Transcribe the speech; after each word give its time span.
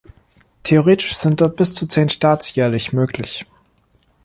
Theoretisch 0.63 1.15
sind 1.15 1.41
dort 1.41 1.57
bis 1.57 1.75
zu 1.75 1.85
zehn 1.87 2.09
Starts 2.09 2.55
jährlich 2.55 2.91
möglich. 2.91 3.45